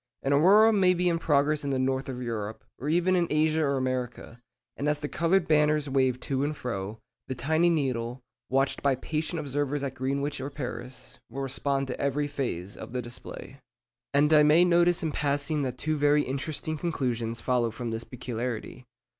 An 0.23 0.33
aurora 0.33 0.73
may 0.73 0.95
be 0.95 1.07
in 1.07 1.19
progress 1.19 1.63
in 1.63 1.69
the 1.69 1.77
north 1.77 2.09
of 2.09 2.23
Europe, 2.23 2.63
or 2.79 2.89
even 2.89 3.15
in 3.15 3.27
Asia 3.29 3.61
or 3.63 3.77
America, 3.77 4.41
and 4.75 4.89
as 4.89 4.97
the 4.97 5.07
coloured 5.07 5.47
banners 5.47 5.87
wave 5.87 6.19
to 6.21 6.43
and 6.43 6.57
fro, 6.57 6.97
the 7.27 7.35
tiny 7.35 7.69
needle, 7.69 8.23
watched 8.49 8.81
by 8.81 8.95
patient 8.95 9.39
observers 9.39 9.83
at 9.83 9.93
Greenwich 9.93 10.41
or 10.41 10.49
Paris, 10.49 11.19
will 11.29 11.43
respond 11.43 11.85
to 11.85 12.01
every 12.01 12.27
phase 12.27 12.75
of 12.75 12.93
the 12.93 13.01
display. 13.03 13.59
And 14.11 14.33
I 14.33 14.41
may 14.41 14.65
notice 14.65 15.03
in 15.03 15.11
passing 15.11 15.61
that 15.61 15.77
two 15.77 15.97
very 15.97 16.23
interesting 16.23 16.79
conclusions 16.79 17.39
follow 17.39 17.69
from 17.69 17.91
this 17.91 18.03
peculiarity. 18.03 18.85